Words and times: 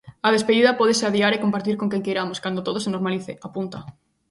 A 0.27 0.29
despedida 0.35 0.77
pódese 0.79 1.03
adiar 1.05 1.31
e 1.33 1.43
compartir 1.45 1.75
con 1.77 1.87
quen 1.91 2.05
queiramos 2.05 2.41
cando 2.43 2.65
todo 2.67 2.77
se 2.83 2.93
normalice, 2.95 3.33
apunta. 3.47 3.79